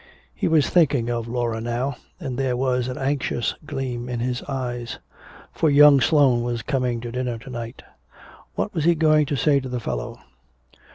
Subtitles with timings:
[0.33, 4.97] He was thinking of Laura now, and there was an anxious gleam in his eyes.
[5.53, 7.83] For young Sloane was coming to dinner to night.
[8.55, 10.17] What was he going to say to the fellow?